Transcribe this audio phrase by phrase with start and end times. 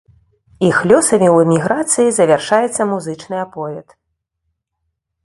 [0.69, 3.97] Іх лёсамі ў эміграцыі завяршаецца музычны аповед.